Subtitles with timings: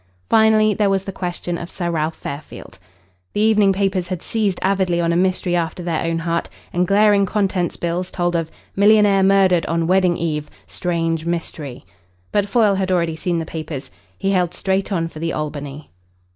[0.31, 2.79] Finally, there was the question of Sir Ralph Fairfield.
[3.33, 7.27] The evening papers had seized avidly on a mystery after their own heart, and glaring
[7.27, 10.49] contents bills told of "Millionaire Murdered on Wedding Eve.
[10.65, 11.83] Strange Mystery."
[12.31, 13.91] But Foyle had already seen the papers.
[14.17, 15.91] He held straight on for the Albany.